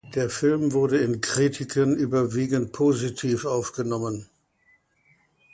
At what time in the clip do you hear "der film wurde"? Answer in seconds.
0.15-0.97